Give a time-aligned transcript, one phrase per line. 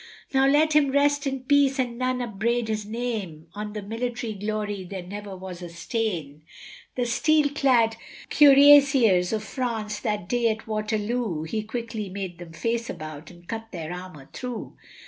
[0.33, 4.83] Now let him rest in peace, and none upbraid his name, On his military glory
[4.83, 6.41] there never was a stain,
[6.95, 7.97] The steel clad
[8.31, 13.67] Cuirasiers of France that day at Waterloo, He quickly made them face about and cut
[13.71, 14.75] their armour through.